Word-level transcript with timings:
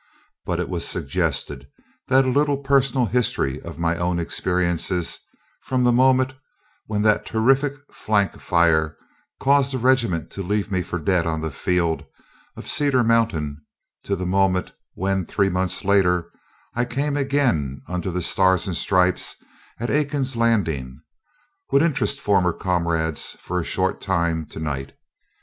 But 0.47 0.59
it 0.59 0.67
was 0.67 0.83
suggested 0.87 1.67
that 2.07 2.25
a 2.25 2.27
little 2.27 2.57
personal 2.57 3.05
history 3.05 3.61
of 3.61 3.77
my 3.77 3.97
own 3.97 4.17
experiences, 4.17 5.19
from 5.65 5.83
the 5.83 5.91
moment 5.91 6.33
when 6.87 7.03
that 7.03 7.23
terrific 7.23 7.73
flank 7.93 8.39
fire 8.41 8.97
caused 9.39 9.73
the 9.73 9.77
regiment 9.77 10.31
to 10.31 10.41
leave 10.41 10.71
me 10.71 10.81
for 10.81 10.97
dead 10.97 11.27
on 11.27 11.41
the 11.41 11.51
field 11.51 12.03
of 12.57 12.67
Cedar 12.67 13.03
Mountain 13.03 13.61
to 14.01 14.15
the 14.15 14.25
moment 14.25 14.71
when, 14.95 15.23
three 15.23 15.49
months 15.51 15.85
later, 15.85 16.31
I 16.73 16.81
again 16.81 17.27
came 17.29 17.81
under 17.87 18.09
the 18.09 18.23
stars 18.23 18.65
and 18.65 18.75
stripes 18.75 19.35
at 19.79 19.91
Aiken's 19.91 20.35
Landing, 20.35 20.99
would 21.69 21.83
interest 21.83 22.19
former 22.19 22.53
comrades 22.53 23.37
for 23.39 23.59
a 23.59 23.63
short 23.63 24.01
time 24.01 24.47
to 24.47 24.59
night. 24.59 24.93